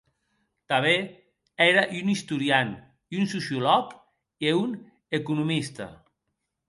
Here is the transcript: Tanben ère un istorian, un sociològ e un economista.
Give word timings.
Tanben 0.69 1.03
ère 1.65 1.83
un 1.99 2.09
istorian, 2.15 2.69
un 3.19 3.29
sociològ 3.35 3.87
e 4.49 4.55
un 4.63 4.71
economista. 5.21 5.89